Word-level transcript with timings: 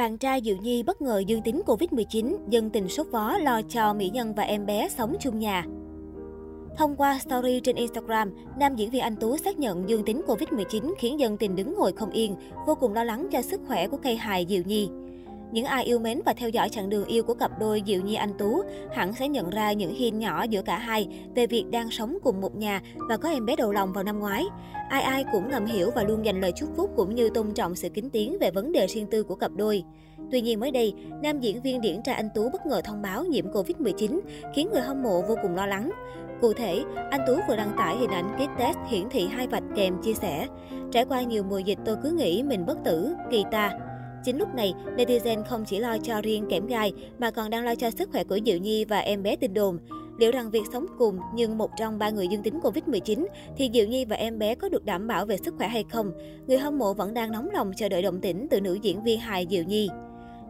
Bạn 0.00 0.18
trai 0.18 0.40
Diệu 0.44 0.56
Nhi 0.56 0.82
bất 0.82 1.02
ngờ 1.02 1.22
dương 1.26 1.42
tính 1.42 1.62
Covid-19, 1.66 2.36
dân 2.48 2.70
tình 2.70 2.88
sốt 2.88 3.06
vó 3.10 3.38
lo 3.38 3.62
cho 3.68 3.94
mỹ 3.94 4.10
nhân 4.10 4.34
và 4.34 4.42
em 4.42 4.66
bé 4.66 4.88
sống 4.88 5.16
chung 5.20 5.38
nhà. 5.38 5.64
Thông 6.76 6.96
qua 6.96 7.18
story 7.18 7.60
trên 7.60 7.76
Instagram, 7.76 8.30
nam 8.58 8.76
diễn 8.76 8.90
viên 8.90 9.02
Anh 9.02 9.16
Tú 9.16 9.36
xác 9.36 9.58
nhận 9.58 9.88
dương 9.88 10.04
tính 10.04 10.22
Covid-19 10.26 10.94
khiến 10.98 11.20
dân 11.20 11.36
tình 11.36 11.56
đứng 11.56 11.74
ngồi 11.74 11.92
không 11.92 12.10
yên, 12.10 12.36
vô 12.66 12.74
cùng 12.74 12.92
lo 12.92 13.04
lắng 13.04 13.28
cho 13.32 13.42
sức 13.42 13.60
khỏe 13.66 13.88
của 13.88 13.96
cây 13.96 14.16
hài 14.16 14.46
Diệu 14.48 14.62
Nhi. 14.66 14.88
Những 15.52 15.64
ai 15.64 15.84
yêu 15.84 15.98
mến 15.98 16.20
và 16.26 16.32
theo 16.32 16.48
dõi 16.48 16.68
chặng 16.68 16.90
đường 16.90 17.06
yêu 17.06 17.22
của 17.22 17.34
cặp 17.34 17.50
đôi 17.60 17.82
Diệu 17.86 18.00
Nhi 18.00 18.14
Anh 18.14 18.32
Tú 18.38 18.62
hẳn 18.92 19.12
sẽ 19.12 19.28
nhận 19.28 19.50
ra 19.50 19.72
những 19.72 19.94
hiên 19.94 20.18
nhỏ 20.18 20.42
giữa 20.42 20.62
cả 20.62 20.78
hai 20.78 21.08
về 21.34 21.46
việc 21.46 21.64
đang 21.70 21.90
sống 21.90 22.18
cùng 22.22 22.40
một 22.40 22.56
nhà 22.56 22.82
và 23.08 23.16
có 23.16 23.28
em 23.28 23.46
bé 23.46 23.56
đầu 23.56 23.72
lòng 23.72 23.92
vào 23.92 24.04
năm 24.04 24.18
ngoái. 24.18 24.44
Ai 24.88 25.02
ai 25.02 25.24
cũng 25.32 25.50
ngầm 25.50 25.66
hiểu 25.66 25.90
và 25.94 26.02
luôn 26.02 26.24
dành 26.24 26.40
lời 26.40 26.52
chúc 26.56 26.68
phúc 26.76 26.90
cũng 26.96 27.14
như 27.14 27.30
tôn 27.30 27.54
trọng 27.54 27.74
sự 27.74 27.88
kính 27.88 28.10
tiếng 28.10 28.38
về 28.38 28.50
vấn 28.50 28.72
đề 28.72 28.86
riêng 28.86 29.06
tư 29.10 29.22
của 29.22 29.34
cặp 29.34 29.50
đôi. 29.56 29.82
Tuy 30.30 30.40
nhiên 30.40 30.60
mới 30.60 30.70
đây, 30.70 30.94
nam 31.22 31.40
diễn 31.40 31.62
viên 31.62 31.80
điển 31.80 32.02
trai 32.02 32.14
Anh 32.14 32.28
Tú 32.34 32.48
bất 32.52 32.66
ngờ 32.66 32.80
thông 32.84 33.02
báo 33.02 33.24
nhiễm 33.24 33.52
Covid-19, 33.52 34.20
khiến 34.54 34.68
người 34.72 34.82
hâm 34.82 35.02
mộ 35.02 35.22
vô 35.22 35.36
cùng 35.42 35.54
lo 35.54 35.66
lắng. 35.66 35.90
Cụ 36.40 36.52
thể, 36.52 36.82
anh 37.10 37.20
Tú 37.26 37.36
vừa 37.48 37.56
đăng 37.56 37.72
tải 37.76 37.96
hình 37.96 38.10
ảnh 38.10 38.36
kit 38.36 38.58
test 38.58 38.78
hiển 38.88 39.08
thị 39.10 39.26
hai 39.26 39.46
vạch 39.46 39.64
kèm 39.76 40.02
chia 40.02 40.14
sẻ. 40.14 40.46
Trải 40.92 41.04
qua 41.04 41.22
nhiều 41.22 41.42
mùa 41.42 41.58
dịch 41.58 41.78
tôi 41.84 41.96
cứ 42.02 42.10
nghĩ 42.10 42.42
mình 42.42 42.66
bất 42.66 42.78
tử, 42.84 43.14
kỳ 43.30 43.44
ta. 43.50 43.70
Chính 44.24 44.38
lúc 44.38 44.54
này, 44.54 44.74
netizen 44.96 45.44
không 45.44 45.64
chỉ 45.66 45.78
lo 45.78 45.96
cho 46.02 46.20
riêng 46.20 46.46
kẽm 46.50 46.66
gai 46.66 46.92
mà 47.18 47.30
còn 47.30 47.50
đang 47.50 47.64
lo 47.64 47.74
cho 47.74 47.90
sức 47.90 48.08
khỏe 48.12 48.24
của 48.24 48.38
Diệu 48.46 48.58
Nhi 48.58 48.84
và 48.84 48.98
em 48.98 49.22
bé 49.22 49.36
tin 49.36 49.54
đồn. 49.54 49.78
Liệu 50.18 50.30
rằng 50.30 50.50
việc 50.50 50.62
sống 50.72 50.86
cùng 50.98 51.18
nhưng 51.34 51.58
một 51.58 51.70
trong 51.78 51.98
ba 51.98 52.10
người 52.10 52.28
dương 52.28 52.42
tính 52.42 52.60
Covid-19 52.62 53.26
thì 53.56 53.70
Diệu 53.74 53.86
Nhi 53.86 54.04
và 54.04 54.16
em 54.16 54.38
bé 54.38 54.54
có 54.54 54.68
được 54.68 54.84
đảm 54.84 55.06
bảo 55.06 55.26
về 55.26 55.36
sức 55.36 55.54
khỏe 55.58 55.68
hay 55.68 55.84
không? 55.90 56.12
Người 56.46 56.58
hâm 56.58 56.78
mộ 56.78 56.94
vẫn 56.94 57.14
đang 57.14 57.32
nóng 57.32 57.50
lòng 57.50 57.72
chờ 57.76 57.88
đợi 57.88 58.02
động 58.02 58.20
tĩnh 58.20 58.46
từ 58.50 58.60
nữ 58.60 58.78
diễn 58.82 59.02
viên 59.02 59.20
hài 59.20 59.46
Diệu 59.50 59.64
Nhi. 59.64 59.88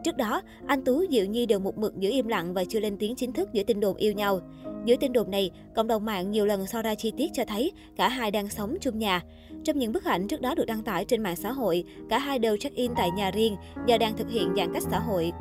Trước 0.03 0.17
đó, 0.17 0.41
anh 0.65 0.83
Tú 0.83 1.05
Diệu 1.09 1.25
Nhi 1.25 1.45
đều 1.45 1.59
một 1.59 1.77
mực 1.77 1.97
giữ 1.97 2.09
im 2.09 2.27
lặng 2.27 2.53
và 2.53 2.63
chưa 2.69 2.79
lên 2.79 2.97
tiếng 2.97 3.15
chính 3.15 3.33
thức 3.33 3.53
giữa 3.53 3.63
tin 3.63 3.79
đồn 3.79 3.95
yêu 3.95 4.13
nhau. 4.13 4.39
Giữa 4.85 4.95
tin 4.95 5.13
đồn 5.13 5.31
này, 5.31 5.51
cộng 5.75 5.87
đồng 5.87 6.05
mạng 6.05 6.31
nhiều 6.31 6.45
lần 6.45 6.67
so 6.67 6.81
ra 6.81 6.95
chi 6.95 7.11
tiết 7.17 7.31
cho 7.33 7.43
thấy 7.47 7.71
cả 7.95 8.09
hai 8.09 8.31
đang 8.31 8.49
sống 8.49 8.77
chung 8.81 8.99
nhà. 8.99 9.21
Trong 9.63 9.79
những 9.79 9.91
bức 9.91 10.03
ảnh 10.03 10.27
trước 10.27 10.41
đó 10.41 10.55
được 10.55 10.65
đăng 10.65 10.83
tải 10.83 11.05
trên 11.05 11.23
mạng 11.23 11.35
xã 11.35 11.51
hội, 11.51 11.83
cả 12.09 12.19
hai 12.19 12.39
đều 12.39 12.57
check-in 12.57 12.91
tại 12.95 13.11
nhà 13.11 13.31
riêng 13.31 13.55
do 13.85 13.97
đang 13.97 14.17
thực 14.17 14.29
hiện 14.29 14.53
giãn 14.57 14.73
cách 14.73 14.83
xã 14.91 14.99
hội. 14.99 15.31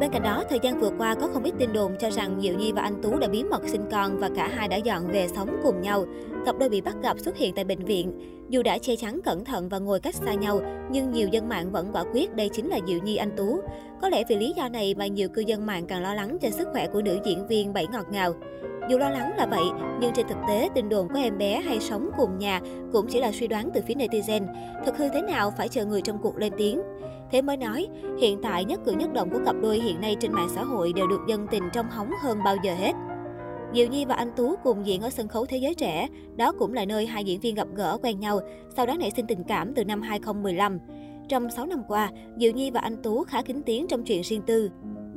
Bên 0.00 0.10
cạnh 0.12 0.22
đó, 0.22 0.44
thời 0.50 0.58
gian 0.62 0.80
vừa 0.80 0.90
qua 0.98 1.14
có 1.14 1.28
không 1.32 1.44
ít 1.44 1.54
tin 1.58 1.72
đồn 1.72 1.92
cho 2.00 2.10
rằng 2.10 2.40
Diệu 2.40 2.54
Nhi 2.54 2.72
và 2.72 2.82
anh 2.82 3.02
Tú 3.02 3.18
đã 3.18 3.28
bí 3.28 3.44
mật 3.44 3.68
sinh 3.68 3.84
con 3.90 4.18
và 4.18 4.30
cả 4.36 4.48
hai 4.48 4.68
đã 4.68 4.76
dọn 4.76 5.06
về 5.06 5.28
sống 5.28 5.60
cùng 5.62 5.80
nhau. 5.80 6.04
Cặp 6.46 6.58
đôi 6.58 6.68
bị 6.68 6.80
bắt 6.80 6.96
gặp 7.02 7.18
xuất 7.18 7.36
hiện 7.36 7.54
tại 7.54 7.64
bệnh 7.64 7.84
viện. 7.84 8.12
Dù 8.48 8.62
đã 8.62 8.78
che 8.78 8.96
chắn 8.96 9.20
cẩn 9.24 9.44
thận 9.44 9.68
và 9.68 9.78
ngồi 9.78 10.00
cách 10.00 10.14
xa 10.14 10.34
nhau, 10.34 10.60
nhưng 10.90 11.10
nhiều 11.10 11.28
dân 11.28 11.48
mạng 11.48 11.72
vẫn 11.72 11.90
quả 11.92 12.04
quyết 12.12 12.34
đây 12.34 12.48
chính 12.48 12.68
là 12.68 12.78
Diệu 12.86 12.98
Nhi 12.98 13.16
anh 13.16 13.30
Tú. 13.36 13.60
Có 14.02 14.08
lẽ 14.08 14.24
vì 14.28 14.36
lý 14.36 14.52
do 14.56 14.68
này 14.68 14.94
mà 14.98 15.06
nhiều 15.06 15.28
cư 15.28 15.40
dân 15.40 15.66
mạng 15.66 15.86
càng 15.86 16.02
lo 16.02 16.14
lắng 16.14 16.38
cho 16.40 16.50
sức 16.50 16.68
khỏe 16.72 16.86
của 16.86 17.02
nữ 17.02 17.18
diễn 17.24 17.46
viên 17.46 17.72
bảy 17.72 17.86
ngọt 17.92 18.06
ngào. 18.10 18.34
Dù 18.90 18.98
lo 18.98 19.10
lắng 19.10 19.36
là 19.36 19.46
vậy, 19.46 19.64
nhưng 20.00 20.12
trên 20.12 20.26
thực 20.28 20.38
tế, 20.48 20.68
tin 20.74 20.88
đồn 20.88 21.08
của 21.08 21.18
em 21.18 21.38
bé 21.38 21.60
hay 21.60 21.80
sống 21.80 22.10
cùng 22.16 22.38
nhà 22.38 22.60
cũng 22.92 23.06
chỉ 23.08 23.20
là 23.20 23.32
suy 23.32 23.46
đoán 23.46 23.70
từ 23.74 23.80
phía 23.86 23.94
netizen. 23.94 24.46
Thực 24.86 24.96
hư 24.96 25.08
thế 25.08 25.22
nào 25.22 25.52
phải 25.58 25.68
chờ 25.68 25.84
người 25.84 26.02
trong 26.02 26.18
cuộc 26.22 26.38
lên 26.38 26.52
tiếng. 26.58 26.80
Thế 27.30 27.42
mới 27.42 27.56
nói, 27.56 27.88
hiện 28.20 28.38
tại 28.42 28.64
nhất 28.64 28.80
cử 28.84 28.92
nhất 28.92 29.12
động 29.12 29.30
của 29.30 29.40
cặp 29.46 29.56
đôi 29.62 29.78
hiện 29.78 30.00
nay 30.00 30.16
trên 30.20 30.32
mạng 30.32 30.48
xã 30.54 30.64
hội 30.64 30.92
đều 30.92 31.06
được 31.06 31.20
dân 31.28 31.46
tình 31.50 31.62
trong 31.72 31.90
hóng 31.90 32.10
hơn 32.22 32.38
bao 32.44 32.56
giờ 32.64 32.74
hết. 32.74 32.92
Diệu 33.74 33.86
Nhi 33.86 34.04
và 34.04 34.14
anh 34.14 34.30
Tú 34.36 34.54
cùng 34.64 34.86
diễn 34.86 35.00
ở 35.00 35.10
sân 35.10 35.28
khấu 35.28 35.46
Thế 35.46 35.56
giới 35.56 35.74
trẻ. 35.74 36.08
Đó 36.36 36.52
cũng 36.52 36.74
là 36.74 36.84
nơi 36.84 37.06
hai 37.06 37.24
diễn 37.24 37.40
viên 37.40 37.54
gặp 37.54 37.68
gỡ 37.74 37.98
quen 38.02 38.20
nhau, 38.20 38.40
sau 38.76 38.86
đó 38.86 38.96
nảy 38.96 39.10
sinh 39.10 39.26
tình 39.26 39.44
cảm 39.44 39.74
từ 39.74 39.84
năm 39.84 40.02
2015. 40.02 40.78
Trong 41.28 41.50
6 41.50 41.66
năm 41.66 41.82
qua, 41.88 42.10
Diệu 42.38 42.52
Nhi 42.52 42.70
và 42.70 42.80
anh 42.80 43.02
Tú 43.02 43.24
khá 43.24 43.42
kín 43.42 43.62
tiếng 43.66 43.86
trong 43.88 44.04
chuyện 44.04 44.22
riêng 44.22 44.42
tư. 44.46 44.70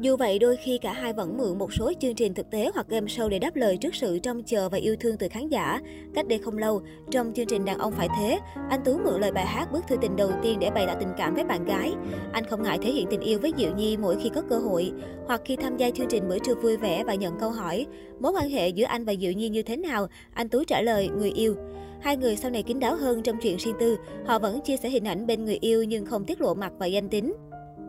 Dù 0.04 0.16
vậy, 0.18 0.40
đôi 0.40 0.56
khi 0.56 0.78
cả 0.78 0.94
hai 0.94 1.14
vẫn 1.14 1.38
mượn 1.38 1.58
một 1.58 1.74
số 1.74 1.92
chương 2.00 2.16
trình 2.16 2.34
thực 2.34 2.50
tế 2.50 2.72
hoặc 2.74 2.88
game 2.90 3.08
show 3.08 3.30
để 3.30 3.40
đáp 3.40 3.56
lời 3.56 3.78
trước 3.78 3.96
sự 3.96 4.20
trông 4.20 4.44
chờ 4.44 4.70
và 4.70 4.78
yêu 4.78 4.96
thương 5.00 5.18
từ 5.18 5.28
khán 5.28 5.50
giả. 5.50 5.80
Cách 6.16 6.28
đây 6.28 6.40
không 6.40 6.58
lâu, 6.58 6.82
trong 7.12 7.34
chương 7.34 7.46
trình 7.46 7.66
Đàn 7.66 7.78
ông 7.78 7.94
phải 7.94 8.08
thế, 8.20 8.40
anh 8.70 8.84
Tú 8.86 8.98
mượn 8.98 9.22
lời 9.22 9.32
bài 9.32 9.46
hát 9.46 9.72
Bước 9.72 9.84
thư 9.88 9.96
tình 10.02 10.16
đầu 10.16 10.32
tiên 10.42 10.60
để 10.60 10.70
bày 10.70 10.86
tỏ 10.88 10.94
tình 11.00 11.14
cảm 11.18 11.36
với 11.36 11.44
bạn 11.44 11.66
gái. 11.66 11.94
Anh 12.32 12.46
không 12.46 12.64
ngại 12.64 12.80
thể 12.82 12.92
hiện 12.92 13.08
tình 13.10 13.20
yêu 13.20 13.40
với 13.40 13.54
Diệu 13.58 13.72
Nhi 13.76 13.98
mỗi 13.98 14.18
khi 14.24 14.30
có 14.30 14.42
cơ 14.50 14.60
hội, 14.60 14.92
hoặc 15.28 15.42
khi 15.46 15.56
tham 15.56 15.78
gia 15.78 15.90
chương 15.90 16.08
trình 16.10 16.28
bữa 16.30 16.40
trưa 16.40 16.56
vui 16.56 16.78
vẻ 16.78 17.04
và 17.04 17.16
nhận 17.16 17.40
câu 17.40 17.52
hỏi 17.52 17.86
mối 18.20 18.32
quan 18.32 18.50
hệ 18.50 18.70
giữa 18.70 18.86
anh 18.86 19.06
và 19.06 19.14
Diệu 19.22 19.32
Nhi 19.32 19.50
như 19.50 19.64
thế 19.64 19.78
nào, 19.78 20.08
anh 20.34 20.50
Tú 20.50 20.64
trả 20.64 20.82
lời 20.82 21.10
người 21.18 21.32
yêu. 21.32 21.56
Hai 22.02 22.18
người 22.18 22.36
sau 22.36 22.52
này 22.52 22.64
kín 22.64 22.80
đáo 22.80 22.96
hơn 22.96 23.24
trong 23.24 23.38
chuyện 23.42 23.58
riêng 23.58 23.76
tư, 23.80 23.98
họ 24.26 24.40
vẫn 24.40 24.62
chia 24.62 24.78
sẻ 24.78 24.90
hình 24.90 25.08
ảnh 25.08 25.28
bên 25.28 25.46
người 25.46 25.58
yêu 25.62 25.84
nhưng 25.84 26.06
không 26.06 26.26
tiết 26.26 26.42
lộ 26.42 26.54
mặt 26.54 26.72
và 26.80 26.86
danh 26.86 27.10
tính. 27.10 27.34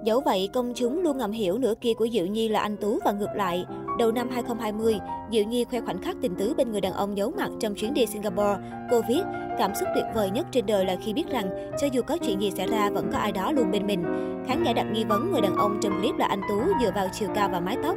Dẫu 0.04 0.20
vậy, 0.20 0.48
công 0.52 0.72
chúng 0.74 1.02
luôn 1.02 1.18
ngầm 1.18 1.32
hiểu 1.32 1.58
nửa 1.58 1.74
kia 1.80 1.94
của 1.94 2.08
Diệu 2.12 2.26
Nhi 2.26 2.48
là 2.48 2.60
anh 2.60 2.76
Tú 2.76 2.98
và 3.04 3.12
ngược 3.12 3.34
lại. 3.36 3.64
Đầu 3.98 4.12
năm 4.12 4.28
2020, 4.30 4.98
Diệu 5.32 5.44
Nhi 5.44 5.64
khoe 5.64 5.80
khoảnh 5.80 6.02
khắc 6.02 6.16
tình 6.22 6.34
tứ 6.34 6.54
bên 6.56 6.72
người 6.72 6.80
đàn 6.80 6.92
ông 6.92 7.16
giấu 7.16 7.30
mặt 7.30 7.50
trong 7.60 7.74
chuyến 7.74 7.94
đi 7.94 8.06
Singapore. 8.06 8.56
Cô 8.90 9.00
viết, 9.08 9.22
cảm 9.58 9.74
xúc 9.74 9.88
tuyệt 9.94 10.04
vời 10.14 10.30
nhất 10.30 10.46
trên 10.50 10.66
đời 10.66 10.84
là 10.84 10.96
khi 11.04 11.12
biết 11.12 11.24
rằng 11.30 11.72
cho 11.80 11.86
dù 11.92 12.02
có 12.02 12.16
chuyện 12.16 12.42
gì 12.42 12.50
xảy 12.50 12.66
ra 12.66 12.90
vẫn 12.90 13.10
có 13.12 13.18
ai 13.18 13.32
đó 13.32 13.52
luôn 13.52 13.70
bên 13.70 13.86
mình. 13.86 14.04
Khán 14.48 14.64
giả 14.64 14.72
đặt 14.72 14.86
nghi 14.92 15.04
vấn 15.04 15.32
người 15.32 15.40
đàn 15.40 15.56
ông 15.56 15.78
trong 15.82 16.00
clip 16.00 16.14
là 16.18 16.26
anh 16.26 16.40
Tú 16.48 16.60
dựa 16.82 16.90
vào 16.94 17.08
chiều 17.12 17.28
cao 17.34 17.48
và 17.52 17.60
mái 17.60 17.76
tóc. 17.82 17.96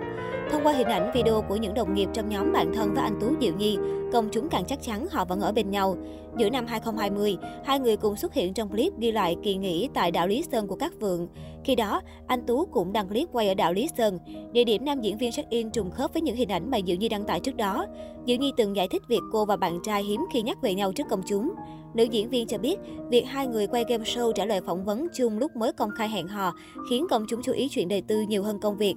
Thông 0.51 0.63
qua 0.63 0.73
hình 0.73 0.88
ảnh 0.88 1.12
video 1.13 1.41
của 1.41 1.56
những 1.56 1.73
đồng 1.73 1.94
nghiệp 1.94 2.09
trong 2.13 2.29
nhóm 2.29 2.53
bạn 2.53 2.73
thân 2.73 2.94
với 2.94 3.03
anh 3.03 3.19
Tú 3.22 3.28
Diệu 3.41 3.53
Nhi, 3.57 3.78
công 4.12 4.29
chúng 4.31 4.50
càng 4.50 4.66
chắc 4.68 4.81
chắn 4.81 5.07
họ 5.12 5.25
vẫn 5.25 5.41
ở 5.41 5.51
bên 5.51 5.69
nhau. 5.69 5.97
Giữa 6.38 6.50
năm 6.50 6.66
2020, 6.68 7.38
hai 7.66 7.79
người 7.79 7.97
cùng 7.97 8.16
xuất 8.16 8.34
hiện 8.34 8.53
trong 8.53 8.69
clip 8.69 8.94
ghi 9.00 9.12
lại 9.12 9.35
kỳ 9.44 9.56
nghỉ 9.56 9.90
tại 9.94 10.12
đảo 10.12 10.28
Lý 10.28 10.44
Sơn 10.51 10.68
của 10.68 10.75
các 10.75 10.94
vượng. 11.00 11.28
Khi 11.63 11.75
đó, 11.75 12.01
anh 12.28 12.46
Tú 12.46 12.66
cũng 12.66 12.94
đăng 12.94 13.07
clip 13.07 13.28
quay 13.31 13.47
ở 13.47 13.53
đảo 13.53 13.73
Lý 13.73 13.90
Sơn. 13.97 14.19
Địa 14.51 14.63
điểm 14.63 14.85
nam 14.85 15.01
diễn 15.01 15.17
viên 15.17 15.31
check-in 15.31 15.69
trùng 15.69 15.91
khớp 15.91 16.13
với 16.13 16.22
những 16.22 16.35
hình 16.35 16.51
ảnh 16.51 16.72
mà 16.72 16.78
Diệu 16.88 16.96
Nhi 16.96 17.09
đăng 17.09 17.25
tải 17.25 17.40
trước 17.40 17.56
đó. 17.56 17.85
Diệu 18.28 18.38
Nhi 18.38 18.51
từng 18.57 18.75
giải 18.75 18.88
thích 18.88 19.01
việc 19.07 19.22
cô 19.31 19.46
và 19.46 19.56
bạn 19.56 19.79
trai 19.84 20.03
hiếm 20.03 20.25
khi 20.34 20.41
nhắc 20.41 20.62
về 20.62 20.73
nhau 20.73 20.91
trước 20.91 21.07
công 21.09 21.22
chúng. 21.28 21.53
Nữ 21.94 22.03
diễn 22.03 22.29
viên 22.29 22.47
cho 22.47 22.57
biết, 22.57 22.79
việc 23.09 23.25
hai 23.28 23.47
người 23.47 23.67
quay 23.67 23.85
game 23.90 24.03
show 24.03 24.31
trả 24.31 24.46
lời 24.46 24.62
phỏng 24.62 24.85
vấn 24.85 25.07
chung 25.16 25.38
lúc 25.38 25.56
mới 25.56 25.73
công 25.73 25.90
khai 25.97 26.09
hẹn 26.09 26.28
hò 26.28 26.53
khiến 26.90 27.06
công 27.09 27.25
chúng 27.29 27.41
chú 27.44 27.51
ý 27.51 27.67
chuyện 27.69 27.88
đời 27.88 28.01
tư 28.01 28.22
nhiều 28.22 28.44
hơn 28.44 28.59
công 28.59 28.78
việc. 28.78 28.96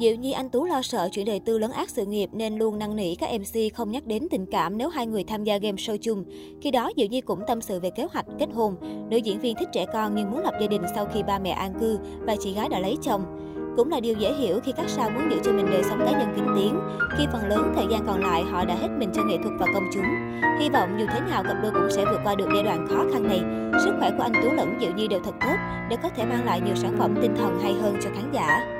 Diệu 0.00 0.14
Nhi 0.14 0.32
anh 0.32 0.48
Tú 0.48 0.64
lo 0.64 0.82
sợ 0.82 1.08
chuyện 1.12 1.26
đời 1.26 1.40
tư 1.40 1.58
lấn 1.58 1.70
át 1.70 1.90
sự 1.90 2.06
nghiệp 2.06 2.30
nên 2.32 2.58
luôn 2.58 2.78
năn 2.78 2.96
nỉ 2.96 3.14
các 3.14 3.30
MC 3.40 3.74
không 3.74 3.90
nhắc 3.90 4.06
đến 4.06 4.26
tình 4.30 4.46
cảm 4.46 4.78
nếu 4.78 4.88
hai 4.88 5.06
người 5.06 5.24
tham 5.24 5.44
gia 5.44 5.58
game 5.58 5.76
show 5.76 5.96
chung. 5.96 6.24
Khi 6.62 6.70
đó, 6.70 6.90
Diệu 6.96 7.06
Nhi 7.06 7.20
cũng 7.20 7.40
tâm 7.46 7.60
sự 7.60 7.80
về 7.80 7.90
kế 7.90 8.06
hoạch 8.12 8.26
kết 8.38 8.48
hôn. 8.54 8.76
Nữ 9.10 9.16
diễn 9.16 9.40
viên 9.40 9.56
thích 9.56 9.68
trẻ 9.72 9.86
con 9.92 10.14
nhưng 10.14 10.30
muốn 10.30 10.40
lập 10.40 10.54
gia 10.60 10.66
đình 10.66 10.82
sau 10.94 11.06
khi 11.14 11.22
ba 11.22 11.38
mẹ 11.38 11.50
an 11.50 11.74
cư 11.80 11.98
và 12.20 12.36
chị 12.40 12.52
gái 12.52 12.68
đã 12.68 12.80
lấy 12.80 12.96
chồng. 13.02 13.24
Cũng 13.76 13.90
là 13.90 14.00
điều 14.00 14.14
dễ 14.14 14.34
hiểu 14.34 14.60
khi 14.64 14.72
các 14.76 14.88
sao 14.88 15.10
muốn 15.10 15.30
giữ 15.30 15.36
cho 15.44 15.52
mình 15.52 15.66
đời 15.70 15.82
sống 15.82 15.98
cá 15.98 16.10
nhân 16.10 16.32
kinh 16.36 16.46
tiến, 16.56 16.80
khi 17.18 17.24
phần 17.32 17.48
lớn 17.48 17.72
thời 17.76 17.86
gian 17.90 18.04
còn 18.06 18.20
lại 18.20 18.42
họ 18.42 18.64
đã 18.64 18.74
hết 18.74 18.88
mình 18.98 19.10
cho 19.14 19.24
nghệ 19.24 19.36
thuật 19.42 19.54
và 19.58 19.66
công 19.74 19.84
chúng. 19.94 20.04
Hy 20.60 20.68
vọng 20.68 20.96
dù 20.98 21.06
thế 21.12 21.20
nào 21.30 21.42
cặp 21.42 21.56
đôi 21.62 21.72
cũng 21.72 21.90
sẽ 21.90 22.04
vượt 22.04 22.20
qua 22.24 22.34
được 22.34 22.48
giai 22.54 22.62
đoạn 22.62 22.86
khó 22.88 23.04
khăn 23.12 23.22
này. 23.22 23.40
Sức 23.84 23.92
khỏe 23.98 24.10
của 24.10 24.22
anh 24.22 24.32
Tú 24.42 24.52
lẫn 24.52 24.78
Diệu 24.80 24.90
Nhi 24.96 25.08
đều 25.08 25.20
thật 25.24 25.34
tốt 25.40 25.56
để 25.90 25.96
có 26.02 26.08
thể 26.08 26.24
mang 26.24 26.44
lại 26.44 26.60
nhiều 26.60 26.74
sản 26.74 26.96
phẩm 26.98 27.14
tinh 27.22 27.34
thần 27.36 27.58
hay 27.62 27.72
hơn 27.72 27.96
cho 28.02 28.10
khán 28.14 28.32
giả. 28.32 28.76